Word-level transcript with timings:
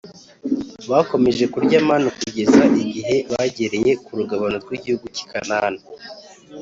Bakomeje 0.89 1.43
kurya 1.53 1.77
manu 1.87 2.09
kugeza 2.19 2.61
igihe 2.83 3.15
bagereye 3.31 3.91
ku 4.03 4.11
rugabano 4.19 4.57
rw 4.63 4.71
igihugu 4.77 5.05
cy 5.15 5.21
i 5.23 5.25
Kanani 5.31 5.81